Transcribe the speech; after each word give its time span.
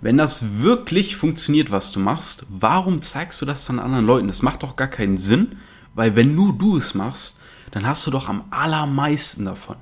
Wenn 0.00 0.16
das 0.16 0.60
wirklich 0.60 1.16
funktioniert, 1.16 1.70
was 1.70 1.90
du 1.90 1.98
machst, 1.98 2.46
warum 2.48 3.00
zeigst 3.00 3.40
du 3.40 3.46
das 3.46 3.66
dann 3.66 3.80
anderen 3.80 4.06
Leuten? 4.06 4.28
Das 4.28 4.42
macht 4.42 4.62
doch 4.62 4.76
gar 4.76 4.88
keinen 4.88 5.16
Sinn, 5.16 5.56
weil 5.94 6.14
wenn 6.14 6.34
nur 6.34 6.56
du 6.56 6.76
es 6.76 6.94
machst, 6.94 7.38
dann 7.72 7.86
hast 7.86 8.06
du 8.06 8.10
doch 8.10 8.28
am 8.28 8.44
allermeisten 8.50 9.44
davon. 9.44 9.76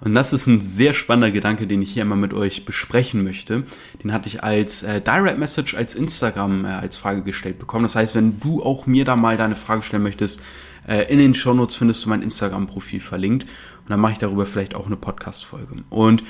Und 0.00 0.14
das 0.14 0.32
ist 0.32 0.46
ein 0.46 0.60
sehr 0.60 0.92
spannender 0.92 1.30
Gedanke, 1.30 1.66
den 1.66 1.82
ich 1.82 1.92
hier 1.92 2.02
einmal 2.02 2.18
mit 2.18 2.32
euch 2.32 2.64
besprechen 2.64 3.22
möchte. 3.22 3.64
Den 4.02 4.12
hatte 4.12 4.28
ich 4.28 4.42
als 4.42 4.82
äh, 4.82 5.00
Direct 5.00 5.38
Message 5.38 5.74
als 5.74 5.94
Instagram 5.94 6.64
äh, 6.64 6.68
als 6.68 6.96
Frage 6.96 7.22
gestellt 7.22 7.58
bekommen. 7.58 7.84
Das 7.84 7.96
heißt, 7.96 8.14
wenn 8.14 8.40
du 8.40 8.62
auch 8.62 8.86
mir 8.86 9.04
da 9.04 9.16
mal 9.16 9.36
deine 9.36 9.56
Frage 9.56 9.82
stellen 9.82 10.02
möchtest, 10.02 10.42
äh, 10.88 11.10
in 11.12 11.18
den 11.18 11.34
Show 11.34 11.54
Notes 11.54 11.76
findest 11.76 12.04
du 12.04 12.08
mein 12.08 12.22
Instagram-Profil 12.22 13.00
verlinkt. 13.00 13.44
Und 13.44 13.90
dann 13.90 14.00
mache 14.00 14.12
ich 14.12 14.18
darüber 14.18 14.46
vielleicht 14.46 14.74
auch 14.74 14.86
eine 14.86 14.96
Podcast-Folge. 14.96 15.84
Und 15.90 16.22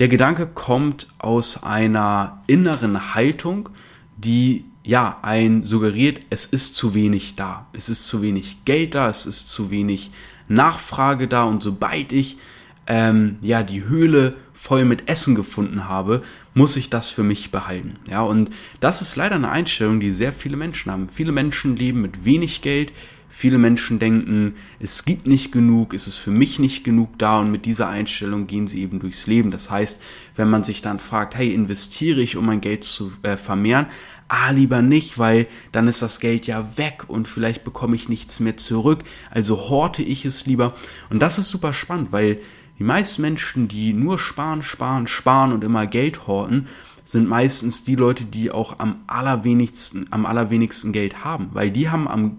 der 0.00 0.08
Gedanke 0.08 0.46
kommt 0.46 1.08
aus 1.18 1.62
einer 1.62 2.42
inneren 2.46 3.14
Haltung, 3.14 3.68
die 4.16 4.64
ja 4.82 5.18
ein 5.22 5.64
suggeriert, 5.64 6.20
es 6.30 6.46
ist 6.46 6.74
zu 6.74 6.94
wenig 6.94 7.36
da. 7.36 7.66
Es 7.74 7.90
ist 7.90 8.08
zu 8.08 8.22
wenig 8.22 8.64
Geld 8.64 8.94
da, 8.94 9.10
es 9.10 9.26
ist 9.26 9.50
zu 9.50 9.70
wenig 9.70 10.10
Nachfrage 10.48 11.28
da 11.28 11.44
und 11.44 11.62
sobald 11.62 12.12
ich 12.12 12.38
ähm, 12.86 13.36
ja 13.42 13.62
die 13.62 13.84
Höhle 13.84 14.36
voll 14.54 14.86
mit 14.86 15.08
Essen 15.08 15.34
gefunden 15.34 15.86
habe, 15.86 16.22
muss 16.54 16.76
ich 16.76 16.90
das 16.90 17.10
für 17.10 17.22
mich 17.22 17.50
behalten. 17.50 17.96
Ja, 18.08 18.22
und 18.22 18.50
das 18.80 19.02
ist 19.02 19.16
leider 19.16 19.36
eine 19.36 19.50
Einstellung, 19.50 20.00
die 20.00 20.10
sehr 20.10 20.32
viele 20.32 20.56
Menschen 20.56 20.90
haben. 20.90 21.08
Viele 21.08 21.32
Menschen 21.32 21.76
leben 21.76 22.00
mit 22.00 22.24
wenig 22.24 22.62
Geld. 22.62 22.92
Viele 23.30 23.58
Menschen 23.58 23.98
denken, 23.98 24.54
es 24.80 25.04
gibt 25.04 25.26
nicht 25.26 25.52
genug, 25.52 25.94
es 25.94 26.06
ist 26.06 26.16
für 26.16 26.30
mich 26.30 26.58
nicht 26.58 26.84
genug 26.84 27.18
da 27.18 27.38
und 27.38 27.50
mit 27.50 27.64
dieser 27.64 27.88
Einstellung 27.88 28.46
gehen 28.46 28.66
sie 28.66 28.82
eben 28.82 28.98
durchs 28.98 29.26
Leben. 29.26 29.50
Das 29.50 29.70
heißt, 29.70 30.02
wenn 30.36 30.50
man 30.50 30.64
sich 30.64 30.82
dann 30.82 30.98
fragt, 30.98 31.34
hey, 31.36 31.54
investiere 31.54 32.20
ich, 32.20 32.36
um 32.36 32.46
mein 32.46 32.60
Geld 32.60 32.84
zu 32.84 33.12
äh, 33.22 33.36
vermehren? 33.36 33.86
ah, 34.30 34.50
lieber 34.50 34.80
nicht, 34.80 35.18
weil 35.18 35.48
dann 35.72 35.88
ist 35.88 36.02
das 36.02 36.20
Geld 36.20 36.46
ja 36.46 36.76
weg 36.78 37.04
und 37.08 37.26
vielleicht 37.26 37.64
bekomme 37.64 37.96
ich 37.96 38.08
nichts 38.08 38.38
mehr 38.40 38.56
zurück. 38.56 39.02
Also 39.30 39.68
horte 39.68 40.02
ich 40.02 40.24
es 40.24 40.46
lieber. 40.46 40.74
Und 41.10 41.20
das 41.20 41.38
ist 41.38 41.48
super 41.48 41.72
spannend, 41.72 42.12
weil 42.12 42.40
die 42.78 42.84
meisten 42.84 43.22
Menschen, 43.22 43.68
die 43.68 43.92
nur 43.92 44.18
sparen, 44.18 44.62
sparen, 44.62 45.06
sparen 45.06 45.52
und 45.52 45.64
immer 45.64 45.86
Geld 45.86 46.26
horten, 46.28 46.68
sind 47.04 47.28
meistens 47.28 47.82
die 47.82 47.96
Leute, 47.96 48.24
die 48.24 48.52
auch 48.52 48.78
am 48.78 49.00
allerwenigsten, 49.08 50.06
am 50.10 50.24
allerwenigsten 50.24 50.92
Geld 50.92 51.24
haben, 51.24 51.50
weil 51.52 51.72
die 51.72 51.90
haben 51.90 52.06
am 52.06 52.38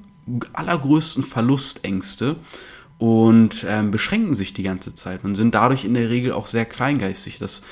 allergrößten 0.54 1.24
Verlustängste 1.24 2.38
und 2.98 3.66
ähm, 3.68 3.92
beschränken 3.92 4.36
sich 4.36 4.54
die 4.54 4.64
ganze 4.64 4.94
Zeit 4.94 5.24
und 5.24 5.36
sind 5.36 5.56
dadurch 5.56 5.86
in 5.86 5.96
der 5.96 6.10
Regel 6.10 6.34
auch 6.34 6.48
sehr 6.48 6.66
kleingeistig. 6.66 7.40
Das 7.40 7.64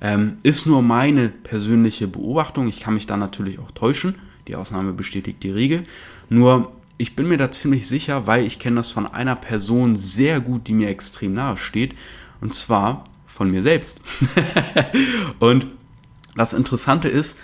ähm, 0.00 0.38
ist 0.42 0.66
nur 0.66 0.82
meine 0.82 1.28
persönliche 1.28 2.06
Beobachtung. 2.06 2.68
Ich 2.68 2.80
kann 2.80 2.94
mich 2.94 3.06
da 3.06 3.16
natürlich 3.16 3.58
auch 3.58 3.70
täuschen. 3.72 4.16
Die 4.46 4.54
Ausnahme 4.54 4.92
bestätigt 4.92 5.42
die 5.42 5.50
Regel. 5.50 5.82
Nur 6.28 6.72
ich 6.98 7.16
bin 7.16 7.28
mir 7.28 7.36
da 7.36 7.50
ziemlich 7.50 7.88
sicher, 7.88 8.26
weil 8.26 8.46
ich 8.46 8.58
kenne 8.58 8.76
das 8.76 8.90
von 8.90 9.06
einer 9.06 9.36
Person 9.36 9.96
sehr 9.96 10.40
gut, 10.40 10.68
die 10.68 10.72
mir 10.72 10.88
extrem 10.88 11.34
nahe 11.34 11.56
steht. 11.56 11.94
Und 12.40 12.54
zwar 12.54 13.04
von 13.26 13.50
mir 13.50 13.62
selbst. 13.62 14.00
und 15.40 15.66
das 16.36 16.52
Interessante 16.52 17.08
ist, 17.08 17.38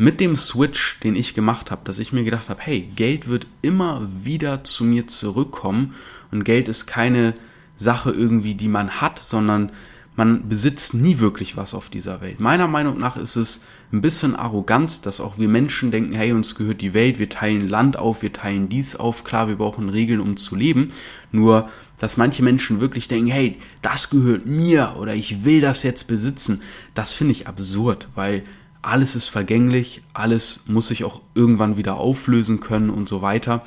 mit 0.00 0.18
dem 0.18 0.34
Switch, 0.34 0.98
den 1.00 1.14
ich 1.14 1.34
gemacht 1.34 1.70
habe, 1.70 1.82
dass 1.84 1.98
ich 1.98 2.10
mir 2.10 2.24
gedacht 2.24 2.48
habe, 2.48 2.62
hey, 2.62 2.88
Geld 2.96 3.28
wird 3.28 3.46
immer 3.60 4.08
wieder 4.24 4.64
zu 4.64 4.82
mir 4.82 5.06
zurückkommen 5.06 5.94
und 6.30 6.44
Geld 6.44 6.70
ist 6.70 6.86
keine 6.86 7.34
Sache 7.76 8.10
irgendwie, 8.10 8.54
die 8.54 8.68
man 8.68 9.02
hat, 9.02 9.18
sondern 9.18 9.72
man 10.16 10.48
besitzt 10.48 10.94
nie 10.94 11.18
wirklich 11.18 11.58
was 11.58 11.74
auf 11.74 11.90
dieser 11.90 12.22
Welt. 12.22 12.40
Meiner 12.40 12.66
Meinung 12.66 12.98
nach 12.98 13.18
ist 13.18 13.36
es 13.36 13.66
ein 13.92 14.00
bisschen 14.00 14.34
arrogant, 14.36 15.04
dass 15.04 15.20
auch 15.20 15.36
wir 15.36 15.48
Menschen 15.48 15.90
denken, 15.90 16.14
hey, 16.14 16.32
uns 16.32 16.54
gehört 16.54 16.80
die 16.80 16.94
Welt, 16.94 17.18
wir 17.18 17.28
teilen 17.28 17.68
Land 17.68 17.98
auf, 17.98 18.22
wir 18.22 18.32
teilen 18.32 18.70
dies 18.70 18.96
auf, 18.96 19.22
klar, 19.22 19.48
wir 19.48 19.56
brauchen 19.56 19.90
Regeln, 19.90 20.20
um 20.20 20.38
zu 20.38 20.56
leben. 20.56 20.92
Nur, 21.30 21.68
dass 21.98 22.16
manche 22.16 22.42
Menschen 22.42 22.80
wirklich 22.80 23.06
denken, 23.06 23.30
hey, 23.30 23.58
das 23.82 24.08
gehört 24.08 24.46
mir 24.46 24.94
oder 24.98 25.14
ich 25.14 25.44
will 25.44 25.60
das 25.60 25.82
jetzt 25.82 26.04
besitzen, 26.08 26.62
das 26.94 27.12
finde 27.12 27.32
ich 27.32 27.46
absurd, 27.46 28.08
weil 28.14 28.44
alles 28.82 29.16
ist 29.16 29.28
vergänglich, 29.28 30.02
alles 30.12 30.64
muss 30.66 30.88
sich 30.88 31.04
auch 31.04 31.20
irgendwann 31.34 31.76
wieder 31.76 31.96
auflösen 31.96 32.60
können 32.60 32.90
und 32.90 33.08
so 33.08 33.22
weiter. 33.22 33.64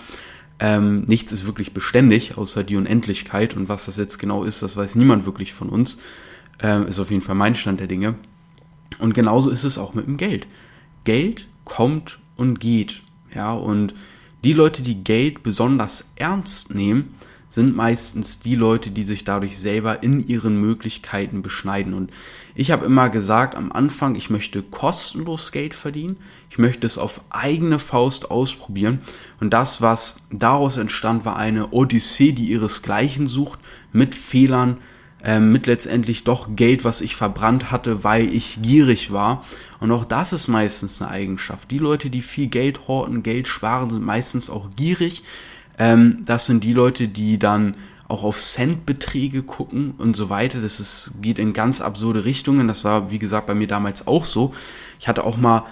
Ähm, 0.60 1.04
nichts 1.08 1.32
ist 1.32 1.46
wirklich 1.46 1.74
beständig, 1.74 2.38
außer 2.38 2.64
die 2.64 2.76
Unendlichkeit. 2.76 3.56
Und 3.56 3.70
was 3.70 3.86
das 3.86 3.98
jetzt 3.98 4.18
genau 4.18 4.44
ist, 4.44 4.62
das 4.62 4.78
weiß 4.78 4.96
niemand 4.96 5.26
wirklich 5.26 5.54
von 5.54 5.70
uns. 5.70 6.00
Ähm, 6.60 6.88
ist 6.88 7.00
auf 7.00 7.12
jeden 7.12 7.22
Fall 7.22 7.36
mein 7.36 7.56
Stand 7.56 7.80
der 7.80 7.88
Dinge. 7.88 8.16
Und 9.00 9.14
genauso 9.14 9.50
ist 9.50 9.64
es 9.64 9.78
auch 9.78 9.94
mit 9.94 10.08
dem 10.08 10.18
Geld. 10.18 10.48
Geld 11.04 11.48
kommt 11.66 12.20
und 12.36 12.60
geht. 12.60 13.02
Ja, 13.36 13.54
und 13.54 13.94
die 14.44 14.54
Leute, 14.54 14.84
die 14.84 15.04
Geld 15.04 15.44
besonders 15.44 16.10
ernst 16.16 16.74
nehmen, 16.74 17.16
sind 17.54 17.76
meistens 17.76 18.40
die 18.40 18.56
Leute, 18.56 18.90
die 18.90 19.04
sich 19.04 19.26
dadurch 19.26 19.60
selber 19.60 20.02
in 20.02 20.28
ihren 20.28 20.60
Möglichkeiten 20.60 21.44
beschneiden. 21.44 21.94
Und 21.94 22.10
ich 22.56 22.72
habe 22.72 22.88
immer 22.88 23.10
gesagt 23.10 23.54
am 23.54 23.72
Anfang, 23.72 24.16
ich 24.16 24.32
möchte 24.32 24.64
kostenlos 24.64 25.52
Geld 25.52 25.76
verdienen. 25.76 26.18
Ich 26.50 26.58
möchte 26.58 26.88
es 26.88 26.98
auf 26.98 27.22
eigene 27.30 27.78
Faust 27.78 28.32
ausprobieren. 28.32 29.02
Und 29.40 29.52
das, 29.52 29.84
was 29.84 30.24
daraus 30.32 30.78
entstand, 30.78 31.26
war 31.26 31.38
eine 31.38 31.70
Odyssee, 31.70 32.32
die 32.32 32.46
ihresgleichen 32.46 33.28
sucht, 33.28 33.60
mit 33.92 34.16
Fehlern, 34.16 34.78
ähm, 35.24 35.52
mit 35.52 35.68
letztendlich 35.68 36.24
doch 36.24 36.56
Geld, 36.56 36.84
was 36.84 37.02
ich 37.02 37.16
verbrannt 37.16 37.70
hatte, 37.70 38.04
weil 38.04 38.34
ich 38.34 38.64
gierig 38.64 39.12
war. 39.12 39.46
Und 39.80 39.92
auch 39.92 40.06
das 40.06 40.34
ist 40.34 40.48
meistens 40.48 41.04
eine 41.04 41.12
Eigenschaft. 41.12 41.70
Die 41.70 41.78
Leute, 41.78 42.10
die 42.10 42.24
viel 42.24 42.48
Geld 42.48 42.88
horten, 42.88 43.22
Geld 43.22 43.48
sparen, 43.48 43.92
sind 43.92 44.04
meistens 44.04 44.50
auch 44.50 44.72
gierig. 44.76 45.22
Ähm, 45.78 46.24
das 46.26 46.46
sind 46.46 46.64
die 46.64 46.74
Leute, 46.74 47.08
die 47.08 47.40
dann 47.40 47.76
auch 48.08 48.24
auf 48.24 48.40
Centbeträge 48.40 49.44
gucken 49.44 49.96
und 49.98 50.16
so 50.16 50.30
weiter. 50.30 50.62
Das 50.62 50.80
ist, 50.80 51.16
geht 51.22 51.40
in 51.40 51.54
ganz 51.54 51.82
absurde 51.82 52.26
Richtungen. 52.26 52.68
Das 52.68 52.84
war, 52.84 53.12
wie 53.12 53.20
gesagt, 53.20 53.48
bei 53.48 53.56
mir 53.56 53.68
damals 53.68 54.08
auch 54.08 54.26
so. 54.26 54.54
Ich 55.00 55.08
hatte 55.08 55.24
auch 55.24 55.38
mal 55.38 55.66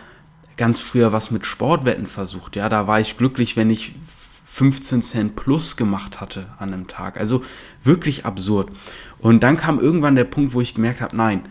ganz 0.58 0.80
früher 0.80 1.12
was 1.12 1.32
mit 1.32 1.46
Sportwetten 1.46 2.08
versucht. 2.08 2.56
Ja, 2.56 2.70
da 2.70 2.88
war 2.88 3.00
ich 3.00 3.18
glücklich, 3.18 3.58
wenn 3.58 3.70
ich 3.70 3.94
15 4.46 5.02
Cent 5.02 5.36
plus 5.36 5.78
gemacht 5.78 6.20
hatte 6.20 6.48
an 6.58 6.74
einem 6.74 6.88
Tag. 6.88 7.18
Also 7.20 7.44
wirklich 7.84 8.26
absurd. 8.26 8.70
Und 9.20 9.44
dann 9.44 9.58
kam 9.58 9.80
irgendwann 9.80 10.16
der 10.16 10.26
Punkt, 10.26 10.54
wo 10.54 10.62
ich 10.62 10.76
gemerkt 10.76 11.02
habe, 11.02 11.16
nein, 11.16 11.46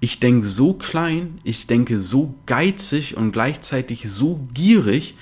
ich 0.00 0.18
denke 0.18 0.44
so 0.44 0.74
klein, 0.74 1.38
ich 1.44 1.66
denke 1.66 1.98
so 1.98 2.34
geizig 2.46 3.16
und 3.16 3.32
gleichzeitig 3.32 4.10
so 4.10 4.40
gierig, 4.52 5.14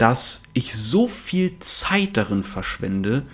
dass 0.00 0.42
ich 0.54 0.74
so 0.74 1.06
viel 1.06 1.58
Zeit 1.58 2.16
darin 2.16 2.42
verschwende, 2.42 3.26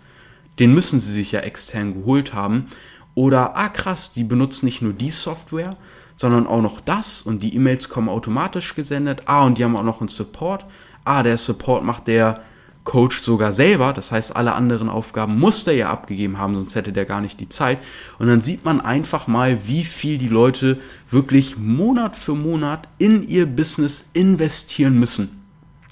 Den 0.59 0.75
müssen 0.75 1.01
sie 1.01 1.13
sich 1.13 1.33
ja 1.33 1.41
extern 1.41 1.95
geholt 1.95 2.35
haben. 2.35 2.67
Oder, 3.15 3.57
ah 3.57 3.69
krass, 3.69 4.13
die 4.13 4.25
benutzen 4.25 4.67
nicht 4.67 4.83
nur 4.83 4.93
die 4.93 5.11
Software, 5.11 5.77
sondern 6.17 6.47
auch 6.47 6.61
noch 6.61 6.81
das 6.81 7.23
und 7.23 7.43
die 7.43 7.55
E-Mails 7.55 7.89
kommen 7.89 8.09
automatisch 8.09 8.75
gesendet. 8.75 9.23
Ah, 9.27 9.45
und 9.45 9.57
die 9.57 9.65
haben 9.65 9.77
auch 9.77 9.83
noch 9.85 10.01
einen 10.01 10.09
Support. 10.09 10.67
Ah, 11.05 11.23
der 11.23 11.39
Support 11.39 11.85
macht 11.85 12.07
der 12.09 12.43
Coach 12.89 13.21
sogar 13.21 13.53
selber. 13.53 13.93
Das 13.93 14.13
heißt, 14.13 14.35
alle 14.35 14.55
anderen 14.55 14.89
Aufgaben 14.89 15.39
muss 15.39 15.63
der 15.65 15.75
ja 15.75 15.91
abgegeben 15.91 16.39
haben, 16.39 16.55
sonst 16.55 16.75
hätte 16.75 16.91
der 16.91 17.05
gar 17.05 17.21
nicht 17.21 17.39
die 17.39 17.51
Zeit. 17.51 17.81
Und 18.19 18.29
dann 18.29 18.41
sieht 18.41 18.65
man 18.65 18.81
einfach 18.81 19.27
mal, 19.27 19.59
wie 19.67 19.85
viel 19.85 20.17
die 20.17 20.31
Leute 20.31 20.81
wirklich 21.11 21.59
Monat 21.59 22.17
für 22.17 22.35
Monat 22.35 22.89
in 22.97 23.29
ihr 23.29 23.45
Business 23.45 24.09
investieren 24.15 24.99
müssen. 24.99 25.45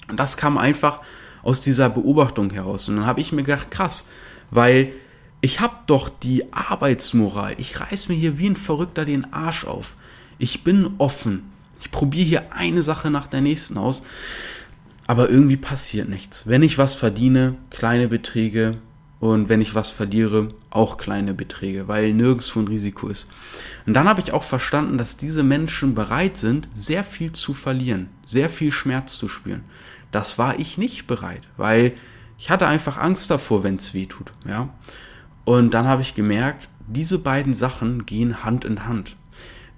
Und 0.09 0.19
das 0.19 0.37
kam 0.37 0.57
einfach 0.57 1.01
aus 1.43 1.61
dieser 1.61 1.87
Beobachtung 1.87 2.49
heraus. 2.49 2.89
Und 2.89 2.95
dann 2.95 3.05
habe 3.05 3.21
ich 3.21 3.31
mir 3.31 3.43
gedacht, 3.43 3.69
krass, 3.69 4.07
weil 4.49 4.91
ich 5.39 5.59
habe 5.59 5.75
doch 5.85 6.09
die 6.09 6.51
Arbeitsmoral. 6.51 7.53
Ich 7.59 7.79
reiß 7.79 8.09
mir 8.09 8.15
hier 8.15 8.39
wie 8.39 8.49
ein 8.49 8.55
Verrückter 8.55 9.05
den 9.05 9.31
Arsch 9.31 9.65
auf. 9.65 9.93
Ich 10.39 10.63
bin 10.63 10.95
offen. 10.97 11.51
Ich 11.79 11.91
probiere 11.91 12.25
hier 12.25 12.53
eine 12.53 12.81
Sache 12.81 13.11
nach 13.11 13.27
der 13.27 13.41
nächsten 13.41 13.77
aus 13.77 14.01
aber 15.07 15.29
irgendwie 15.29 15.57
passiert 15.57 16.09
nichts. 16.09 16.47
Wenn 16.47 16.61
ich 16.61 16.77
was 16.77 16.93
verdiene, 16.93 17.55
kleine 17.69 18.09
Beträge 18.09 18.77
und 19.19 19.49
wenn 19.49 19.61
ich 19.61 19.73
was 19.73 19.89
verliere, 19.89 20.49
auch 20.69 20.97
kleine 20.97 21.33
Beträge, 21.33 21.87
weil 21.87 22.13
nirgendwo 22.13 22.59
ein 22.59 22.67
Risiko 22.67 23.07
ist. 23.07 23.27
Und 23.85 23.93
dann 23.93 24.07
habe 24.07 24.21
ich 24.21 24.33
auch 24.33 24.43
verstanden, 24.43 24.97
dass 24.97 25.17
diese 25.17 25.43
Menschen 25.43 25.95
bereit 25.95 26.37
sind, 26.37 26.67
sehr 26.75 27.03
viel 27.03 27.31
zu 27.31 27.53
verlieren, 27.53 28.09
sehr 28.25 28.49
viel 28.49 28.71
Schmerz 28.71 29.17
zu 29.17 29.29
spüren. 29.29 29.63
Das 30.11 30.37
war 30.37 30.59
ich 30.59 30.77
nicht 30.77 31.07
bereit, 31.07 31.41
weil 31.55 31.93
ich 32.37 32.49
hatte 32.49 32.67
einfach 32.67 32.97
Angst 32.97 33.31
davor, 33.31 33.63
wenn 33.63 33.77
es 33.77 33.93
weh 33.93 34.05
tut, 34.05 34.31
ja. 34.47 34.69
Und 35.45 35.73
dann 35.73 35.87
habe 35.87 36.01
ich 36.01 36.13
gemerkt, 36.13 36.67
diese 36.85 37.17
beiden 37.17 37.53
Sachen 37.53 38.05
gehen 38.05 38.43
Hand 38.43 38.65
in 38.65 38.85
Hand. 38.85 39.15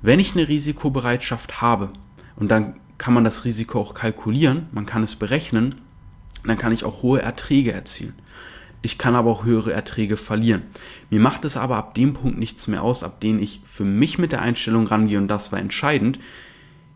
Wenn 0.01 0.19
ich 0.19 0.33
eine 0.33 0.47
Risikobereitschaft 0.47 1.61
habe 1.61 1.91
und 2.35 2.49
dann 2.49 2.75
kann 2.99 3.15
man 3.15 3.23
das 3.23 3.45
Risiko 3.45 3.79
auch 3.81 3.95
kalkulieren, 3.95 4.67
man 4.71 4.85
kann 4.85 5.01
es 5.01 5.15
berechnen, 5.15 5.81
dann 6.45 6.57
kann 6.57 6.71
ich 6.71 6.83
auch 6.83 7.01
hohe 7.01 7.21
Erträge 7.21 7.71
erzielen. 7.71 8.13
Ich 8.81 8.97
kann 8.97 9.15
aber 9.15 9.31
auch 9.31 9.43
höhere 9.43 9.73
Erträge 9.73 10.15
verlieren. 10.15 10.61
Mir 11.09 11.19
macht 11.19 11.43
es 11.43 11.57
aber 11.57 11.77
ab 11.77 11.95
dem 11.95 12.13
Punkt 12.13 12.37
nichts 12.37 12.67
mehr 12.67 12.83
aus, 12.83 13.03
ab 13.03 13.19
dem 13.19 13.39
ich 13.39 13.61
für 13.65 13.83
mich 13.83 14.19
mit 14.19 14.31
der 14.31 14.41
Einstellung 14.41 14.87
rangehe 14.87 15.17
und 15.17 15.27
das 15.27 15.51
war 15.51 15.59
entscheidend. 15.59 16.19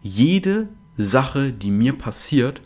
Jede 0.02 0.70
Sache, 0.96 1.52
die 1.52 1.72
mir 1.72 1.94
passiert, 1.94 2.62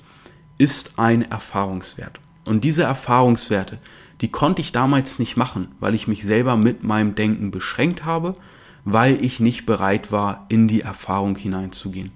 ist 0.57 1.00
ein 1.00 1.24
Erfahrungswert. 1.24 2.19
Und 2.45 2.63
diese 2.63 2.84
Erfahrungswerte, 2.84 3.80
die 4.22 4.30
konnte 4.30 4.62
ich 4.62 4.72
damals 4.72 5.19
nicht 5.19 5.38
machen, 5.38 5.69
weil 5.80 5.95
ich 5.95 6.07
mich 6.07 6.24
selber 6.24 6.57
mit 6.57 6.84
meinem 6.84 7.16
Denken 7.16 7.51
beschränkt 7.51 8.06
habe, 8.06 8.34
weil 8.89 9.22
ich 9.22 9.42
nicht 9.42 9.66
bereit 9.66 10.13
war, 10.13 10.45
in 10.48 10.69
die 10.69 10.80
Erfahrung 10.80 11.36
hineinzugehen. 11.36 12.13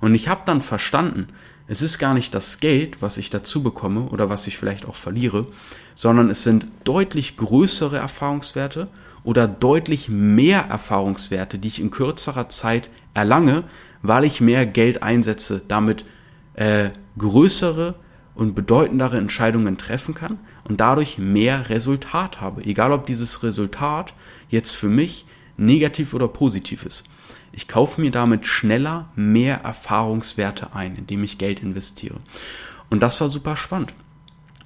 Und 0.00 0.14
ich 0.14 0.28
habe 0.28 0.40
dann 0.46 0.62
verstanden, 0.62 1.28
es 1.68 1.82
ist 1.82 1.98
gar 1.98 2.14
nicht 2.14 2.34
das 2.34 2.58
Geld, 2.58 3.02
was 3.02 3.18
ich 3.18 3.28
dazu 3.28 3.62
bekomme 3.62 4.08
oder 4.08 4.30
was 4.30 4.46
ich 4.46 4.56
vielleicht 4.56 4.86
auch 4.86 4.94
verliere, 4.94 5.44
sondern 5.94 6.30
es 6.30 6.42
sind 6.42 6.68
deutlich 6.84 7.36
größere 7.36 7.98
Erfahrungswerte 7.98 8.88
oder 9.24 9.46
deutlich 9.46 10.08
mehr 10.08 10.62
Erfahrungswerte, 10.62 11.58
die 11.58 11.68
ich 11.68 11.80
in 11.80 11.90
kürzerer 11.90 12.48
Zeit 12.48 12.88
erlange, 13.12 13.64
weil 14.00 14.24
ich 14.24 14.40
mehr 14.40 14.64
Geld 14.64 15.02
einsetze, 15.02 15.60
damit 15.68 16.06
äh, 16.54 16.90
größere 17.18 17.94
und 18.34 18.54
bedeutendere 18.54 19.18
Entscheidungen 19.18 19.76
treffen 19.76 20.14
kann 20.14 20.38
und 20.64 20.80
dadurch 20.80 21.18
mehr 21.18 21.68
Resultat 21.68 22.40
habe. 22.40 22.64
Egal 22.64 22.92
ob 22.92 23.04
dieses 23.04 23.42
Resultat 23.42 24.14
jetzt 24.48 24.70
für 24.70 24.88
mich 24.88 25.26
negativ 25.56 26.14
oder 26.14 26.28
positiv 26.28 26.84
ist. 26.84 27.04
Ich 27.52 27.68
kaufe 27.68 28.00
mir 28.00 28.10
damit 28.10 28.46
schneller 28.46 29.08
mehr 29.16 29.62
Erfahrungswerte 29.62 30.74
ein, 30.74 30.96
indem 30.96 31.24
ich 31.24 31.38
Geld 31.38 31.60
investiere. 31.60 32.16
Und 32.90 33.00
das 33.00 33.20
war 33.20 33.28
super 33.28 33.56
spannend. 33.56 33.92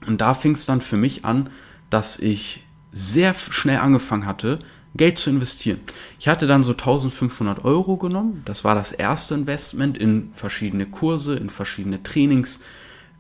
Und 0.07 0.21
da 0.21 0.35
fing 0.35 0.53
es 0.53 0.67
dann 0.67 0.81
für 0.81 0.97
mich 0.97 1.25
an, 1.25 1.51
dass 1.89 2.19
ich 2.19 2.67
sehr 2.93 3.35
schnell 3.35 3.79
angefangen 3.79 4.27
hatte, 4.27 4.59
Geld 4.97 5.19
zu 5.19 5.31
investieren. 5.31 5.81
Ich 6.19 6.27
hatte 6.27 6.47
dann 6.47 6.65
so 6.65 6.73
1500 6.73 7.65
Euro 7.65 7.97
genommen. 7.97 8.43
Das 8.45 8.65
war 8.65 8.75
das 8.75 8.91
erste 8.91 9.35
Investment 9.35 9.97
in 9.97 10.33
verschiedene 10.35 10.87
Kurse, 10.87 11.37
in 11.37 11.49
verschiedene 11.49 12.03
Trainings, 12.03 12.65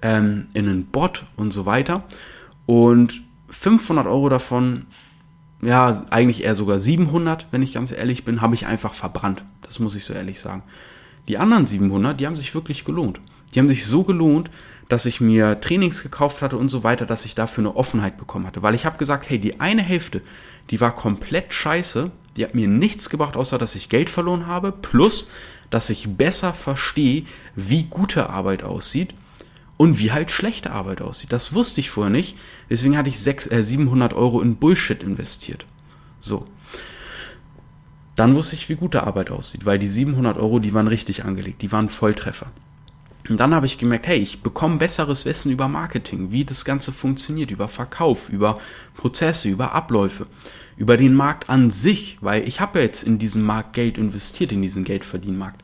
ähm, 0.02 0.48
in 0.52 0.68
einen 0.68 0.86
Bot 0.86 1.24
und 1.36 1.52
so 1.52 1.66
weiter. 1.66 2.04
Und 2.66 3.22
500 3.50 4.06
Euro 4.06 4.28
davon 4.28 4.86
ja, 5.62 6.04
eigentlich 6.10 6.44
eher 6.44 6.54
sogar 6.54 6.80
700, 6.80 7.46
wenn 7.50 7.62
ich 7.62 7.74
ganz 7.74 7.92
ehrlich 7.92 8.24
bin, 8.24 8.40
habe 8.40 8.54
ich 8.54 8.66
einfach 8.66 8.94
verbrannt. 8.94 9.44
Das 9.62 9.78
muss 9.78 9.94
ich 9.94 10.04
so 10.04 10.14
ehrlich 10.14 10.40
sagen. 10.40 10.62
Die 11.28 11.38
anderen 11.38 11.66
700, 11.66 12.18
die 12.18 12.26
haben 12.26 12.36
sich 12.36 12.54
wirklich 12.54 12.84
gelohnt. 12.84 13.20
Die 13.54 13.58
haben 13.58 13.68
sich 13.68 13.86
so 13.86 14.04
gelohnt, 14.04 14.50
dass 14.88 15.06
ich 15.06 15.20
mir 15.20 15.60
Trainings 15.60 16.02
gekauft 16.02 16.42
hatte 16.42 16.56
und 16.56 16.68
so 16.68 16.82
weiter, 16.82 17.06
dass 17.06 17.24
ich 17.24 17.34
dafür 17.34 17.62
eine 17.62 17.76
Offenheit 17.76 18.16
bekommen 18.16 18.46
hatte. 18.46 18.62
Weil 18.62 18.74
ich 18.74 18.86
habe 18.86 18.98
gesagt, 18.98 19.28
hey, 19.28 19.38
die 19.38 19.60
eine 19.60 19.82
Hälfte, 19.82 20.22
die 20.70 20.80
war 20.80 20.94
komplett 20.94 21.52
scheiße, 21.52 22.10
die 22.36 22.44
hat 22.44 22.54
mir 22.54 22.66
nichts 22.66 23.10
gebracht, 23.10 23.36
außer 23.36 23.58
dass 23.58 23.74
ich 23.74 23.88
Geld 23.88 24.08
verloren 24.08 24.46
habe, 24.46 24.72
plus, 24.72 25.30
dass 25.68 25.90
ich 25.90 26.16
besser 26.16 26.52
verstehe, 26.52 27.24
wie 27.54 27.84
gute 27.84 28.30
Arbeit 28.30 28.64
aussieht 28.64 29.14
und 29.80 29.98
wie 29.98 30.12
halt 30.12 30.30
schlechte 30.30 30.72
Arbeit 30.72 31.00
aussieht. 31.00 31.32
Das 31.32 31.54
wusste 31.54 31.80
ich 31.80 31.88
vorher 31.88 32.10
nicht. 32.10 32.36
Deswegen 32.68 32.98
hatte 32.98 33.08
ich 33.08 33.18
6, 33.18 33.50
äh, 33.50 33.62
700 33.62 34.12
Euro 34.12 34.42
in 34.42 34.56
Bullshit 34.56 35.02
investiert. 35.02 35.64
So. 36.20 36.46
Dann 38.14 38.34
wusste 38.34 38.56
ich, 38.56 38.68
wie 38.68 38.74
gute 38.74 39.04
Arbeit 39.04 39.30
aussieht, 39.30 39.64
weil 39.64 39.78
die 39.78 39.86
700 39.86 40.36
Euro, 40.36 40.58
die 40.58 40.74
waren 40.74 40.86
richtig 40.86 41.24
angelegt, 41.24 41.62
die 41.62 41.72
waren 41.72 41.88
Volltreffer. 41.88 42.48
Und 43.26 43.40
dann 43.40 43.54
habe 43.54 43.64
ich 43.64 43.78
gemerkt, 43.78 44.06
hey, 44.06 44.18
ich 44.18 44.42
bekomme 44.42 44.76
besseres 44.76 45.24
Wissen 45.24 45.50
über 45.50 45.66
Marketing, 45.66 46.30
wie 46.30 46.44
das 46.44 46.66
Ganze 46.66 46.92
funktioniert, 46.92 47.50
über 47.50 47.68
Verkauf, 47.68 48.28
über 48.28 48.58
Prozesse, 48.98 49.48
über 49.48 49.72
Abläufe, 49.72 50.26
über 50.76 50.98
den 50.98 51.14
Markt 51.14 51.48
an 51.48 51.70
sich, 51.70 52.18
weil 52.20 52.46
ich 52.46 52.60
habe 52.60 52.80
ja 52.80 52.84
jetzt 52.84 53.02
in 53.02 53.18
diesen 53.18 53.42
Markt 53.42 53.72
Geld 53.72 53.96
investiert, 53.96 54.52
in 54.52 54.60
diesen 54.60 54.84
Geldverdienmarkt, 54.84 55.62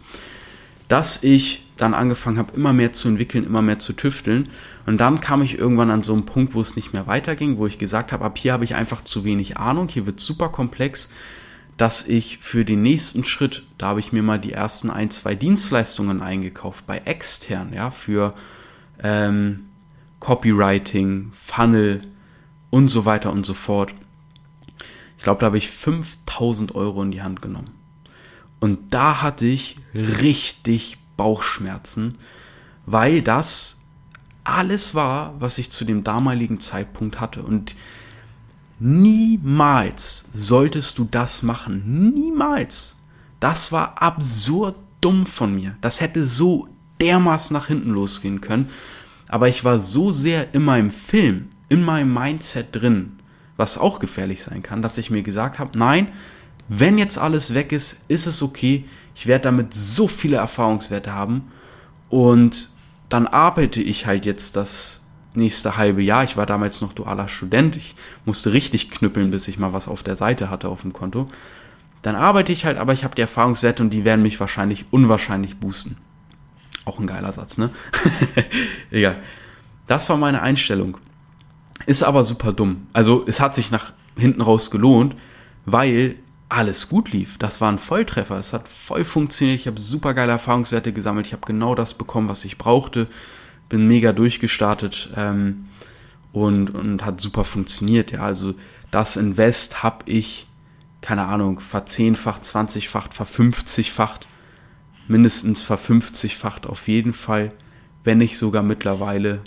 dass 0.88 1.22
ich 1.22 1.65
dann 1.76 1.94
angefangen 1.94 2.38
habe, 2.38 2.54
immer 2.56 2.72
mehr 2.72 2.92
zu 2.92 3.08
entwickeln, 3.08 3.44
immer 3.44 3.62
mehr 3.62 3.78
zu 3.78 3.92
tüfteln. 3.92 4.48
Und 4.86 4.98
dann 4.98 5.20
kam 5.20 5.42
ich 5.42 5.58
irgendwann 5.58 5.90
an 5.90 6.02
so 6.02 6.12
einen 6.12 6.26
Punkt, 6.26 6.54
wo 6.54 6.60
es 6.60 6.76
nicht 6.76 6.92
mehr 6.92 7.06
weiterging, 7.06 7.58
wo 7.58 7.66
ich 7.66 7.78
gesagt 7.78 8.12
habe, 8.12 8.24
ab 8.24 8.38
hier 8.38 8.52
habe 8.52 8.64
ich 8.64 8.74
einfach 8.74 9.04
zu 9.04 9.24
wenig 9.24 9.58
Ahnung, 9.58 9.88
hier 9.88 10.06
wird 10.06 10.20
super 10.20 10.48
komplex, 10.48 11.12
dass 11.76 12.08
ich 12.08 12.38
für 12.38 12.64
den 12.64 12.80
nächsten 12.80 13.24
Schritt, 13.24 13.64
da 13.76 13.88
habe 13.88 14.00
ich 14.00 14.12
mir 14.12 14.22
mal 14.22 14.38
die 14.38 14.52
ersten 14.52 14.90
ein, 14.90 15.10
zwei 15.10 15.34
Dienstleistungen 15.34 16.22
eingekauft 16.22 16.86
bei 16.86 16.98
extern, 17.04 17.72
ja, 17.74 17.90
für 17.90 18.34
ähm, 19.02 19.66
Copywriting, 20.20 21.30
Funnel 21.32 22.00
und 22.70 22.88
so 22.88 23.04
weiter 23.04 23.30
und 23.30 23.44
so 23.44 23.52
fort. 23.52 23.92
Ich 25.18 25.24
glaube, 25.24 25.40
da 25.40 25.46
habe 25.46 25.58
ich 25.58 25.70
5000 25.70 26.74
Euro 26.74 27.02
in 27.02 27.10
die 27.10 27.22
Hand 27.22 27.42
genommen. 27.42 27.70
Und 28.60 28.94
da 28.94 29.20
hatte 29.20 29.44
ich 29.44 29.76
richtig 29.94 30.96
Bauchschmerzen, 31.16 32.18
weil 32.86 33.22
das 33.22 33.78
alles 34.44 34.94
war, 34.94 35.34
was 35.40 35.58
ich 35.58 35.70
zu 35.70 35.84
dem 35.84 36.04
damaligen 36.04 36.60
Zeitpunkt 36.60 37.20
hatte. 37.20 37.42
Und 37.42 37.74
niemals 38.78 40.30
solltest 40.34 40.98
du 40.98 41.04
das 41.10 41.42
machen. 41.42 42.12
Niemals. 42.14 42.96
Das 43.40 43.72
war 43.72 44.00
absurd 44.00 44.76
dumm 45.00 45.26
von 45.26 45.54
mir. 45.54 45.76
Das 45.80 46.00
hätte 46.00 46.26
so 46.26 46.68
dermaßen 47.00 47.54
nach 47.54 47.66
hinten 47.66 47.90
losgehen 47.90 48.40
können. 48.40 48.68
Aber 49.28 49.48
ich 49.48 49.64
war 49.64 49.80
so 49.80 50.12
sehr 50.12 50.54
in 50.54 50.62
meinem 50.62 50.90
Film, 50.90 51.48
in 51.68 51.82
meinem 51.82 52.14
Mindset 52.14 52.68
drin, 52.74 53.18
was 53.56 53.78
auch 53.78 53.98
gefährlich 53.98 54.42
sein 54.42 54.62
kann, 54.62 54.82
dass 54.82 54.98
ich 54.98 55.10
mir 55.10 55.22
gesagt 55.22 55.58
habe, 55.58 55.76
nein, 55.76 56.08
wenn 56.68 56.98
jetzt 56.98 57.18
alles 57.18 57.54
weg 57.54 57.72
ist, 57.72 58.02
ist 58.08 58.26
es 58.26 58.42
okay. 58.42 58.84
Ich 59.16 59.26
werde 59.26 59.44
damit 59.44 59.72
so 59.72 60.08
viele 60.08 60.36
Erfahrungswerte 60.36 61.14
haben 61.14 61.50
und 62.10 62.68
dann 63.08 63.26
arbeite 63.26 63.80
ich 63.80 64.04
halt 64.04 64.26
jetzt 64.26 64.56
das 64.56 65.06
nächste 65.32 65.78
halbe 65.78 66.02
Jahr. 66.02 66.22
Ich 66.22 66.36
war 66.36 66.44
damals 66.44 66.82
noch 66.82 66.92
dualer 66.92 67.26
Student. 67.26 67.76
Ich 67.76 67.94
musste 68.26 68.52
richtig 68.52 68.90
knüppeln, 68.90 69.30
bis 69.30 69.48
ich 69.48 69.58
mal 69.58 69.72
was 69.72 69.88
auf 69.88 70.02
der 70.02 70.16
Seite 70.16 70.50
hatte 70.50 70.68
auf 70.68 70.82
dem 70.82 70.92
Konto. 70.92 71.28
Dann 72.02 72.14
arbeite 72.14 72.52
ich 72.52 72.66
halt, 72.66 72.76
aber 72.76 72.92
ich 72.92 73.04
habe 73.04 73.14
die 73.14 73.22
Erfahrungswerte 73.22 73.82
und 73.82 73.90
die 73.90 74.04
werden 74.04 74.20
mich 74.20 74.38
wahrscheinlich 74.38 74.84
unwahrscheinlich 74.90 75.56
boosten. 75.56 75.96
Auch 76.84 76.98
ein 76.98 77.06
geiler 77.06 77.32
Satz, 77.32 77.56
ne? 77.56 77.70
Egal. 78.90 79.16
Das 79.86 80.10
war 80.10 80.18
meine 80.18 80.42
Einstellung. 80.42 80.98
Ist 81.86 82.02
aber 82.02 82.22
super 82.22 82.52
dumm. 82.52 82.86
Also 82.92 83.24
es 83.26 83.40
hat 83.40 83.54
sich 83.54 83.70
nach 83.70 83.94
hinten 84.14 84.42
raus 84.42 84.70
gelohnt, 84.70 85.16
weil 85.64 86.16
alles 86.48 86.88
gut 86.88 87.12
lief. 87.12 87.38
Das 87.38 87.60
war 87.60 87.72
ein 87.72 87.78
Volltreffer. 87.78 88.38
Es 88.38 88.52
hat 88.52 88.68
voll 88.68 89.04
funktioniert. 89.04 89.60
Ich 89.60 89.66
habe 89.66 89.80
super 89.80 90.14
geile 90.14 90.32
Erfahrungswerte 90.32 90.92
gesammelt. 90.92 91.26
Ich 91.26 91.32
habe 91.32 91.46
genau 91.46 91.74
das 91.74 91.94
bekommen, 91.94 92.28
was 92.28 92.44
ich 92.44 92.56
brauchte. 92.56 93.08
bin 93.68 93.88
mega 93.88 94.12
durchgestartet 94.12 95.10
ähm, 95.16 95.66
und, 96.32 96.70
und 96.70 97.04
hat 97.04 97.20
super 97.20 97.44
funktioniert. 97.44 98.12
Ja, 98.12 98.20
also 98.20 98.54
das 98.90 99.16
Invest 99.16 99.82
habe 99.82 100.10
ich, 100.10 100.46
keine 101.00 101.24
Ahnung, 101.24 101.60
verzehnfacht, 101.60 102.44
zwanzigfacht, 102.44 103.14
verfünfzigfacht, 103.14 104.28
mindestens 105.08 105.60
verfünfzigfacht 105.60 106.66
auf 106.66 106.88
jeden 106.88 107.14
Fall, 107.14 107.50
wenn 108.04 108.18
nicht 108.18 108.38
sogar 108.38 108.62
mittlerweile 108.62 109.40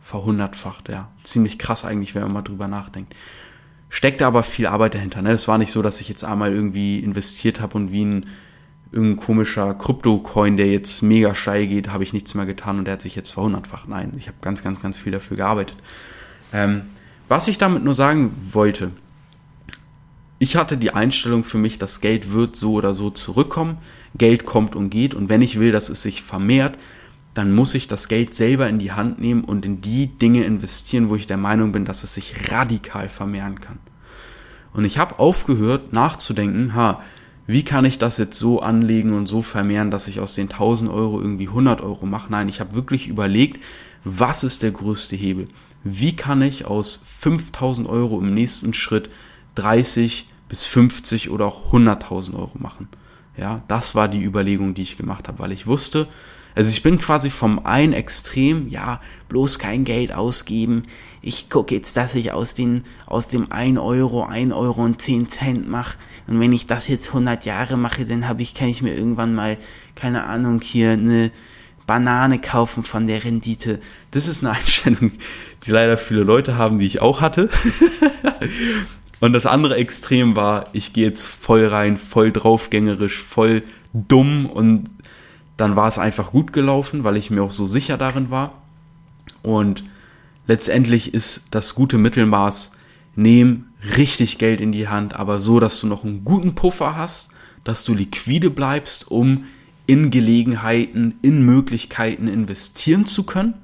verhundertfacht. 0.00 0.88
Ja, 0.88 1.10
ziemlich 1.22 1.58
krass 1.58 1.84
eigentlich, 1.84 2.14
wenn 2.14 2.22
man 2.22 2.32
mal 2.32 2.42
drüber 2.42 2.68
nachdenkt 2.68 3.14
steckte 3.92 4.26
aber 4.26 4.42
viel 4.42 4.66
Arbeit 4.66 4.94
dahinter. 4.94 5.20
Ne? 5.20 5.32
Es 5.32 5.46
war 5.48 5.58
nicht 5.58 5.70
so, 5.70 5.82
dass 5.82 6.00
ich 6.00 6.08
jetzt 6.08 6.24
einmal 6.24 6.52
irgendwie 6.52 6.98
investiert 6.98 7.60
habe 7.60 7.76
und 7.76 7.92
wie 7.92 8.04
ein 8.04 8.26
irgendein 8.90 9.22
komischer 9.22 9.74
Krypto-Coin, 9.74 10.56
der 10.56 10.66
jetzt 10.68 11.02
mega 11.02 11.34
steil 11.34 11.66
geht, 11.66 11.90
habe 11.90 12.02
ich 12.02 12.14
nichts 12.14 12.34
mehr 12.34 12.46
getan 12.46 12.78
und 12.78 12.86
der 12.86 12.94
hat 12.94 13.02
sich 13.02 13.14
jetzt 13.14 13.30
verhundertfacht. 13.30 13.88
Nein, 13.88 14.12
ich 14.16 14.28
habe 14.28 14.38
ganz, 14.40 14.62
ganz, 14.62 14.80
ganz 14.80 14.96
viel 14.96 15.12
dafür 15.12 15.36
gearbeitet. 15.36 15.76
Ähm, 16.54 16.82
was 17.28 17.48
ich 17.48 17.58
damit 17.58 17.84
nur 17.84 17.94
sagen 17.94 18.34
wollte, 18.50 18.92
ich 20.38 20.56
hatte 20.56 20.78
die 20.78 20.94
Einstellung 20.94 21.44
für 21.44 21.58
mich, 21.58 21.78
das 21.78 22.00
Geld 22.00 22.32
wird 22.32 22.56
so 22.56 22.72
oder 22.72 22.94
so 22.94 23.10
zurückkommen. 23.10 23.76
Geld 24.16 24.46
kommt 24.46 24.74
und 24.74 24.88
geht 24.88 25.14
und 25.14 25.28
wenn 25.28 25.42
ich 25.42 25.60
will, 25.60 25.70
dass 25.70 25.90
es 25.90 26.02
sich 26.02 26.22
vermehrt, 26.22 26.78
dann 27.34 27.54
muss 27.54 27.74
ich 27.74 27.88
das 27.88 28.08
Geld 28.08 28.34
selber 28.34 28.68
in 28.68 28.78
die 28.78 28.92
Hand 28.92 29.20
nehmen 29.20 29.44
und 29.44 29.64
in 29.64 29.80
die 29.80 30.06
Dinge 30.06 30.44
investieren, 30.44 31.08
wo 31.08 31.16
ich 31.16 31.26
der 31.26 31.38
Meinung 31.38 31.72
bin, 31.72 31.84
dass 31.84 32.02
es 32.02 32.14
sich 32.14 32.50
radikal 32.50 33.08
vermehren 33.08 33.60
kann. 33.60 33.78
Und 34.74 34.84
ich 34.84 34.98
habe 34.98 35.18
aufgehört 35.18 35.92
nachzudenken, 35.92 36.74
ha, 36.74 37.02
wie 37.46 37.64
kann 37.64 37.84
ich 37.84 37.98
das 37.98 38.18
jetzt 38.18 38.38
so 38.38 38.60
anlegen 38.60 39.14
und 39.14 39.26
so 39.26 39.42
vermehren, 39.42 39.90
dass 39.90 40.08
ich 40.08 40.20
aus 40.20 40.34
den 40.34 40.50
1000 40.50 40.90
Euro 40.90 41.20
irgendwie 41.20 41.48
100 41.48 41.80
Euro 41.80 42.06
mache. 42.06 42.30
Nein, 42.30 42.48
ich 42.48 42.60
habe 42.60 42.74
wirklich 42.74 43.08
überlegt, 43.08 43.62
was 44.04 44.44
ist 44.44 44.62
der 44.62 44.70
größte 44.70 45.16
Hebel? 45.16 45.46
Wie 45.84 46.14
kann 46.14 46.42
ich 46.42 46.66
aus 46.66 47.02
5000 47.18 47.88
Euro 47.88 48.20
im 48.20 48.32
nächsten 48.34 48.74
Schritt 48.74 49.10
30 49.56 50.28
bis 50.48 50.64
50 50.64 51.30
oder 51.30 51.46
auch 51.46 51.72
100.000 51.72 52.34
Euro 52.34 52.52
machen? 52.58 52.88
Ja, 53.36 53.62
das 53.68 53.94
war 53.94 54.08
die 54.08 54.22
Überlegung, 54.22 54.74
die 54.74 54.82
ich 54.82 54.96
gemacht 54.96 55.26
habe, 55.26 55.38
weil 55.38 55.52
ich 55.52 55.66
wusste, 55.66 56.06
also 56.54 56.70
ich 56.70 56.82
bin 56.82 56.98
quasi 56.98 57.30
vom 57.30 57.64
einen 57.64 57.92
Extrem, 57.92 58.68
ja, 58.68 59.00
bloß 59.28 59.58
kein 59.58 59.84
Geld 59.84 60.12
ausgeben. 60.12 60.82
Ich 61.22 61.48
gucke 61.48 61.74
jetzt, 61.74 61.96
dass 61.96 62.14
ich 62.14 62.32
aus, 62.32 62.54
den, 62.54 62.84
aus 63.06 63.28
dem 63.28 63.50
1 63.52 63.78
Euro 63.78 64.24
1 64.24 64.52
Euro 64.52 64.82
und 64.82 65.00
10 65.00 65.28
Cent 65.28 65.68
mache. 65.68 65.96
Und 66.26 66.40
wenn 66.40 66.52
ich 66.52 66.66
das 66.66 66.88
jetzt 66.88 67.08
100 67.08 67.44
Jahre 67.44 67.76
mache, 67.76 68.04
dann 68.04 68.28
habe 68.28 68.42
ich, 68.42 68.54
kann 68.54 68.68
ich 68.68 68.82
mir 68.82 68.94
irgendwann 68.94 69.34
mal, 69.34 69.56
keine 69.94 70.24
Ahnung, 70.24 70.60
hier 70.60 70.90
eine 70.90 71.30
Banane 71.86 72.40
kaufen 72.40 72.84
von 72.84 73.06
der 73.06 73.24
Rendite. 73.24 73.80
Das 74.10 74.28
ist 74.28 74.44
eine 74.44 74.52
Einstellung, 74.56 75.12
die 75.64 75.70
leider 75.70 75.96
viele 75.96 76.22
Leute 76.22 76.56
haben, 76.56 76.78
die 76.78 76.86
ich 76.86 77.00
auch 77.00 77.20
hatte. 77.20 77.48
und 79.20 79.32
das 79.32 79.46
andere 79.46 79.76
Extrem 79.76 80.36
war, 80.36 80.64
ich 80.72 80.92
gehe 80.92 81.06
jetzt 81.06 81.26
voll 81.26 81.66
rein, 81.66 81.96
voll 81.96 82.32
draufgängerisch, 82.32 83.18
voll 83.18 83.62
dumm 83.92 84.46
und 84.46 84.88
dann 85.62 85.76
war 85.76 85.86
es 85.86 85.96
einfach 85.96 86.32
gut 86.32 86.52
gelaufen, 86.52 87.04
weil 87.04 87.16
ich 87.16 87.30
mir 87.30 87.44
auch 87.44 87.52
so 87.52 87.68
sicher 87.68 87.96
darin 87.96 88.30
war. 88.30 88.62
Und 89.42 89.84
letztendlich 90.48 91.14
ist 91.14 91.44
das 91.52 91.76
gute 91.76 91.98
Mittelmaß, 91.98 92.72
nehm 93.14 93.66
richtig 93.96 94.38
Geld 94.38 94.60
in 94.60 94.72
die 94.72 94.88
Hand, 94.88 95.14
aber 95.14 95.38
so, 95.38 95.60
dass 95.60 95.80
du 95.80 95.86
noch 95.86 96.02
einen 96.02 96.24
guten 96.24 96.56
Puffer 96.56 96.96
hast, 96.96 97.30
dass 97.62 97.84
du 97.84 97.94
liquide 97.94 98.50
bleibst, 98.50 99.08
um 99.08 99.44
in 99.86 100.10
Gelegenheiten, 100.10 101.14
in 101.22 101.42
Möglichkeiten 101.42 102.26
investieren 102.26 103.06
zu 103.06 103.22
können 103.22 103.54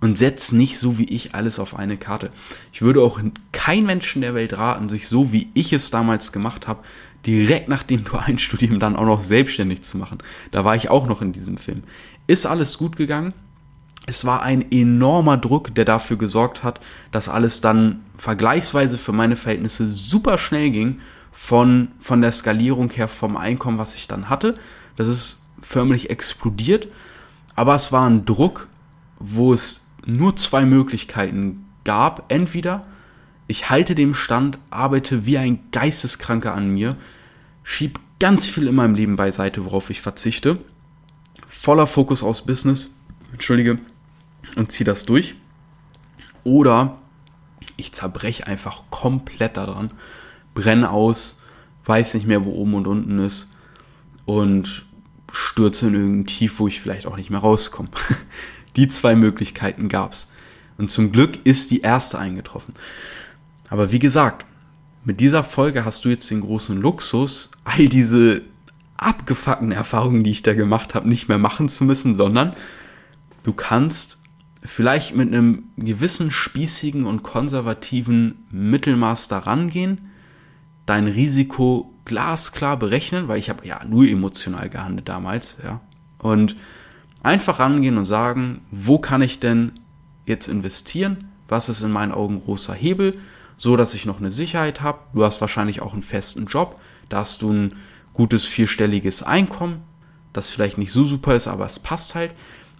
und 0.00 0.16
setz 0.16 0.52
nicht 0.52 0.78
so 0.78 0.98
wie 0.98 1.06
ich 1.06 1.34
alles 1.34 1.58
auf 1.58 1.76
eine 1.76 1.96
Karte. 1.96 2.30
Ich 2.72 2.80
würde 2.80 3.02
auch 3.02 3.20
kein 3.50 3.86
Menschen 3.86 4.22
der 4.22 4.34
Welt 4.34 4.56
raten, 4.56 4.88
sich 4.88 5.08
so 5.08 5.32
wie 5.32 5.48
ich 5.54 5.72
es 5.72 5.90
damals 5.90 6.30
gemacht 6.30 6.68
habe, 6.68 6.84
direkt 7.26 7.68
nach 7.68 7.82
dem 7.82 8.04
Dualstudium 8.04 8.78
dann 8.78 8.96
auch 8.96 9.04
noch 9.04 9.20
selbstständig 9.20 9.82
zu 9.82 9.98
machen. 9.98 10.18
Da 10.50 10.64
war 10.64 10.76
ich 10.76 10.90
auch 10.90 11.06
noch 11.06 11.22
in 11.22 11.32
diesem 11.32 11.56
Film. 11.56 11.84
Ist 12.26 12.46
alles 12.46 12.78
gut 12.78 12.96
gegangen. 12.96 13.32
Es 14.06 14.24
war 14.24 14.42
ein 14.42 14.70
enormer 14.70 15.38
Druck, 15.38 15.74
der 15.74 15.86
dafür 15.86 16.18
gesorgt 16.18 16.62
hat, 16.62 16.80
dass 17.10 17.28
alles 17.28 17.60
dann 17.62 18.00
vergleichsweise 18.18 18.98
für 18.98 19.12
meine 19.12 19.36
Verhältnisse 19.36 19.90
super 19.90 20.36
schnell 20.36 20.70
ging 20.70 21.00
von, 21.32 21.88
von 22.00 22.20
der 22.20 22.32
Skalierung 22.32 22.90
her 22.90 23.08
vom 23.08 23.36
Einkommen, 23.36 23.78
was 23.78 23.94
ich 23.94 24.06
dann 24.06 24.28
hatte. 24.28 24.54
Das 24.96 25.08
ist 25.08 25.42
förmlich 25.60 26.10
explodiert. 26.10 26.88
Aber 27.56 27.74
es 27.74 27.92
war 27.92 28.06
ein 28.08 28.24
Druck, 28.24 28.68
wo 29.18 29.54
es 29.54 29.86
nur 30.04 30.36
zwei 30.36 30.66
Möglichkeiten 30.66 31.64
gab. 31.84 32.30
Entweder 32.30 32.84
ich 33.46 33.70
halte 33.70 33.94
dem 33.94 34.14
Stand, 34.14 34.58
arbeite 34.70 35.26
wie 35.26 35.38
ein 35.38 35.58
Geisteskranker 35.70 36.54
an 36.54 36.70
mir, 36.70 36.96
schieb 37.62 38.00
ganz 38.18 38.46
viel 38.46 38.66
in 38.66 38.74
meinem 38.74 38.94
Leben 38.94 39.16
beiseite, 39.16 39.64
worauf 39.64 39.90
ich 39.90 40.00
verzichte. 40.00 40.58
Voller 41.46 41.86
Fokus 41.86 42.22
aufs 42.22 42.42
Business, 42.42 42.98
entschuldige, 43.32 43.78
und 44.56 44.72
ziehe 44.72 44.84
das 44.84 45.04
durch. 45.04 45.34
Oder 46.42 46.98
ich 47.76 47.92
zerbreche 47.92 48.46
einfach 48.46 48.84
komplett 48.90 49.56
daran, 49.56 49.90
brenne 50.54 50.90
aus, 50.90 51.38
weiß 51.84 52.14
nicht 52.14 52.26
mehr, 52.26 52.44
wo 52.44 52.52
oben 52.52 52.74
und 52.74 52.86
unten 52.86 53.18
ist 53.18 53.52
und 54.24 54.86
stürze 55.32 55.88
in 55.88 55.94
irgendein 55.94 56.26
Tief, 56.26 56.58
wo 56.58 56.68
ich 56.68 56.80
vielleicht 56.80 57.06
auch 57.06 57.16
nicht 57.16 57.30
mehr 57.30 57.40
rauskomme. 57.40 57.88
Die 58.76 58.88
zwei 58.88 59.14
Möglichkeiten 59.14 59.88
gab's. 59.88 60.30
Und 60.78 60.90
zum 60.90 61.12
Glück 61.12 61.38
ist 61.44 61.70
die 61.70 61.82
erste 61.82 62.18
eingetroffen. 62.18 62.74
Aber 63.74 63.90
wie 63.90 63.98
gesagt, 63.98 64.46
mit 65.04 65.18
dieser 65.18 65.42
Folge 65.42 65.84
hast 65.84 66.04
du 66.04 66.08
jetzt 66.08 66.30
den 66.30 66.42
großen 66.42 66.80
Luxus, 66.80 67.50
all 67.64 67.88
diese 67.88 68.42
abgefuckten 68.98 69.72
Erfahrungen, 69.72 70.22
die 70.22 70.30
ich 70.30 70.44
da 70.44 70.54
gemacht 70.54 70.94
habe, 70.94 71.08
nicht 71.08 71.28
mehr 71.28 71.38
machen 71.38 71.68
zu 71.68 71.82
müssen, 71.82 72.14
sondern 72.14 72.52
du 73.42 73.52
kannst 73.52 74.20
vielleicht 74.62 75.16
mit 75.16 75.26
einem 75.26 75.64
gewissen 75.76 76.30
spießigen 76.30 77.04
und 77.04 77.24
konservativen 77.24 78.44
Mittelmaß 78.52 79.26
daran 79.26 79.70
gehen, 79.70 80.12
dein 80.86 81.08
Risiko 81.08 81.92
glasklar 82.04 82.76
berechnen, 82.76 83.26
weil 83.26 83.40
ich 83.40 83.50
habe 83.50 83.66
ja 83.66 83.84
nur 83.84 84.06
emotional 84.06 84.70
gehandelt 84.70 85.08
damals, 85.08 85.58
ja. 85.64 85.80
Und 86.18 86.54
einfach 87.24 87.58
rangehen 87.58 87.98
und 87.98 88.04
sagen, 88.04 88.60
wo 88.70 89.00
kann 89.00 89.20
ich 89.20 89.40
denn 89.40 89.72
jetzt 90.26 90.46
investieren? 90.46 91.24
Was 91.48 91.68
ist 91.68 91.82
in 91.82 91.90
meinen 91.90 92.12
Augen 92.12 92.40
großer 92.40 92.72
Hebel? 92.72 93.18
So 93.64 93.76
dass 93.76 93.94
ich 93.94 94.04
noch 94.04 94.20
eine 94.20 94.30
Sicherheit 94.30 94.82
habe. 94.82 94.98
Du 95.14 95.24
hast 95.24 95.40
wahrscheinlich 95.40 95.80
auch 95.80 95.94
einen 95.94 96.02
festen 96.02 96.44
Job, 96.46 96.80
da 97.08 97.20
hast 97.20 97.40
du 97.40 97.50
ein 97.50 97.76
gutes 98.12 98.44
vierstelliges 98.44 99.22
Einkommen, 99.22 99.82
das 100.34 100.50
vielleicht 100.50 100.76
nicht 100.76 100.92
so 100.92 101.02
super 101.02 101.34
ist, 101.34 101.48
aber 101.48 101.64
es 101.64 101.78
passt 101.78 102.14
halt. 102.14 102.32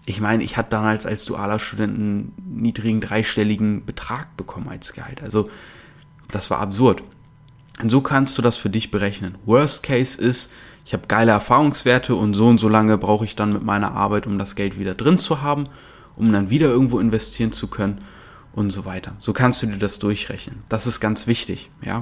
Ich 0.04 0.20
meine, 0.20 0.44
ich 0.44 0.58
hatte 0.58 0.70
damals 0.70 1.06
als 1.06 1.24
dualer 1.24 1.58
Student 1.58 1.98
einen 1.98 2.32
niedrigen 2.36 3.00
dreistelligen 3.00 3.86
Betrag 3.86 4.36
bekommen 4.36 4.68
als 4.68 4.92
Gehalt. 4.92 5.22
Also 5.22 5.48
das 6.30 6.50
war 6.50 6.58
absurd. 6.58 7.02
Und 7.80 7.88
so 7.88 8.02
kannst 8.02 8.36
du 8.36 8.42
das 8.42 8.58
für 8.58 8.68
dich 8.68 8.90
berechnen. 8.90 9.36
Worst 9.46 9.82
Case 9.84 10.20
ist, 10.20 10.52
ich 10.84 10.92
habe 10.92 11.06
geile 11.08 11.32
Erfahrungswerte 11.32 12.14
und 12.14 12.34
so 12.34 12.46
und 12.46 12.58
so 12.58 12.68
lange 12.68 12.98
brauche 12.98 13.24
ich 13.24 13.34
dann 13.34 13.54
mit 13.54 13.64
meiner 13.64 13.92
Arbeit, 13.92 14.26
um 14.26 14.38
das 14.38 14.54
Geld 14.54 14.78
wieder 14.78 14.94
drin 14.94 15.16
zu 15.16 15.40
haben, 15.40 15.64
um 16.14 16.30
dann 16.30 16.50
wieder 16.50 16.68
irgendwo 16.68 16.98
investieren 16.98 17.52
zu 17.52 17.68
können 17.68 18.04
und 18.54 18.70
so 18.70 18.84
weiter. 18.84 19.12
So 19.18 19.32
kannst 19.32 19.62
du 19.62 19.66
dir 19.66 19.78
das 19.78 19.98
durchrechnen. 19.98 20.62
Das 20.68 20.86
ist 20.86 21.00
ganz 21.00 21.26
wichtig, 21.26 21.70
ja. 21.82 22.00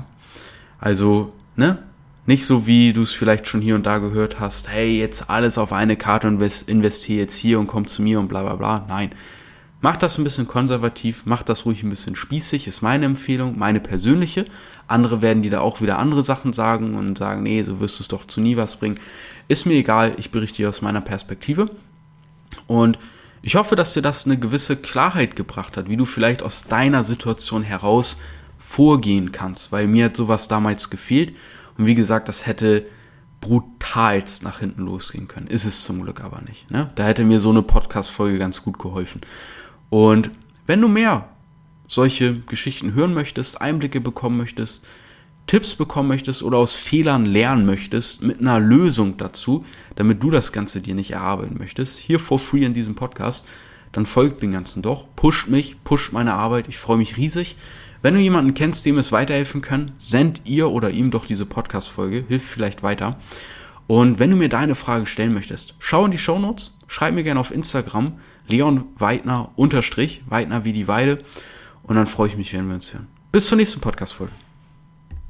Also, 0.78 1.32
ne? 1.56 1.78
Nicht 2.24 2.46
so 2.46 2.68
wie 2.68 2.92
du 2.92 3.02
es 3.02 3.12
vielleicht 3.12 3.48
schon 3.48 3.60
hier 3.60 3.74
und 3.74 3.84
da 3.84 3.98
gehört 3.98 4.38
hast, 4.38 4.68
hey, 4.68 4.98
jetzt 4.98 5.28
alles 5.28 5.58
auf 5.58 5.72
eine 5.72 5.96
Karte 5.96 6.28
und 6.28 6.40
investiere 6.68 7.18
jetzt 7.18 7.34
hier 7.34 7.58
und 7.58 7.66
komm 7.66 7.86
zu 7.86 8.00
mir 8.00 8.20
und 8.20 8.28
bla 8.28 8.42
bla 8.42 8.54
bla. 8.54 8.84
Nein. 8.88 9.10
Mach 9.80 9.96
das 9.96 10.16
ein 10.16 10.22
bisschen 10.22 10.46
konservativ, 10.46 11.22
mach 11.24 11.42
das 11.42 11.66
ruhig 11.66 11.82
ein 11.82 11.90
bisschen 11.90 12.14
spießig, 12.14 12.68
ist 12.68 12.82
meine 12.82 13.06
Empfehlung, 13.06 13.58
meine 13.58 13.80
persönliche. 13.80 14.44
Andere 14.86 15.22
werden 15.22 15.42
dir 15.42 15.50
da 15.50 15.60
auch 15.60 15.80
wieder 15.80 15.98
andere 15.98 16.22
Sachen 16.22 16.52
sagen 16.52 16.94
und 16.94 17.18
sagen, 17.18 17.42
nee, 17.42 17.60
so 17.64 17.80
wirst 17.80 17.98
du 17.98 18.04
es 18.04 18.08
doch 18.08 18.28
zu 18.28 18.40
nie 18.40 18.56
was 18.56 18.76
bringen. 18.76 19.00
Ist 19.48 19.66
mir 19.66 19.74
egal, 19.74 20.14
ich 20.18 20.30
berichte 20.30 20.58
dir 20.58 20.68
aus 20.68 20.82
meiner 20.82 21.00
Perspektive. 21.00 21.68
Und 22.68 22.96
ich 23.42 23.56
hoffe, 23.56 23.76
dass 23.76 23.92
dir 23.92 24.02
das 24.02 24.24
eine 24.24 24.38
gewisse 24.38 24.76
Klarheit 24.76 25.36
gebracht 25.36 25.76
hat, 25.76 25.88
wie 25.88 25.96
du 25.96 26.04
vielleicht 26.04 26.42
aus 26.42 26.64
deiner 26.64 27.04
Situation 27.04 27.62
heraus 27.62 28.20
vorgehen 28.58 29.32
kannst, 29.32 29.72
weil 29.72 29.86
mir 29.86 30.06
hat 30.06 30.16
sowas 30.16 30.48
damals 30.48 30.88
gefehlt 30.88 31.36
und 31.76 31.86
wie 31.86 31.96
gesagt, 31.96 32.28
das 32.28 32.46
hätte 32.46 32.86
brutalst 33.40 34.44
nach 34.44 34.60
hinten 34.60 34.82
losgehen 34.82 35.26
können. 35.26 35.48
Ist 35.48 35.64
es 35.64 35.84
zum 35.84 36.02
Glück 36.02 36.22
aber 36.22 36.40
nicht. 36.42 36.70
Ne? 36.70 36.90
Da 36.94 37.04
hätte 37.04 37.24
mir 37.24 37.40
so 37.40 37.50
eine 37.50 37.62
Podcast-Folge 37.62 38.38
ganz 38.38 38.62
gut 38.62 38.78
geholfen. 38.78 39.20
Und 39.90 40.30
wenn 40.66 40.80
du 40.80 40.88
mehr 40.88 41.28
solche 41.88 42.38
Geschichten 42.40 42.94
hören 42.94 43.12
möchtest, 43.12 43.60
Einblicke 43.60 44.00
bekommen 44.00 44.38
möchtest, 44.38 44.86
Tipps 45.46 45.74
bekommen 45.74 46.08
möchtest 46.08 46.42
oder 46.42 46.58
aus 46.58 46.74
Fehlern 46.74 47.26
lernen 47.26 47.66
möchtest, 47.66 48.22
mit 48.22 48.40
einer 48.40 48.60
Lösung 48.60 49.16
dazu, 49.16 49.64
damit 49.96 50.22
du 50.22 50.30
das 50.30 50.52
Ganze 50.52 50.80
dir 50.80 50.94
nicht 50.94 51.10
erarbeiten 51.10 51.56
möchtest, 51.58 51.98
hier 51.98 52.18
for 52.18 52.38
free 52.38 52.64
in 52.64 52.74
diesem 52.74 52.94
Podcast, 52.94 53.48
dann 53.92 54.06
folgt 54.06 54.42
dem 54.42 54.52
Ganzen 54.52 54.82
doch, 54.82 55.06
pusht 55.14 55.48
mich, 55.48 55.76
pusht 55.84 56.12
meine 56.12 56.34
Arbeit, 56.34 56.68
ich 56.68 56.78
freue 56.78 56.96
mich 56.96 57.16
riesig. 57.16 57.56
Wenn 58.00 58.14
du 58.14 58.20
jemanden 58.20 58.54
kennst, 58.54 58.84
dem 58.84 58.98
es 58.98 59.12
weiterhelfen 59.12 59.60
kann, 59.60 59.92
send 60.00 60.42
ihr 60.44 60.70
oder 60.70 60.90
ihm 60.90 61.10
doch 61.10 61.26
diese 61.26 61.46
Podcast-Folge, 61.46 62.24
hilft 62.26 62.48
vielleicht 62.48 62.82
weiter. 62.82 63.18
Und 63.86 64.18
wenn 64.18 64.30
du 64.30 64.36
mir 64.36 64.48
deine 64.48 64.74
Frage 64.74 65.06
stellen 65.06 65.34
möchtest, 65.34 65.74
schau 65.78 66.06
in 66.06 66.10
die 66.10 66.18
Show 66.18 66.38
Notes, 66.38 66.78
schreib 66.88 67.14
mir 67.14 67.22
gerne 67.22 67.38
auf 67.38 67.52
Instagram, 67.52 68.18
Leon 68.48 68.84
Weidner 68.96 69.50
unterstrich, 69.54 70.22
Weidner 70.26 70.64
wie 70.64 70.72
die 70.72 70.88
Weide. 70.88 71.18
Und 71.82 71.96
dann 71.96 72.06
freue 72.06 72.28
ich 72.28 72.36
mich, 72.36 72.52
wenn 72.54 72.66
wir 72.68 72.74
uns 72.74 72.92
hören. 72.92 73.08
Bis 73.30 73.46
zur 73.46 73.56
nächsten 73.56 73.80
Podcast-Folge. 73.80 74.41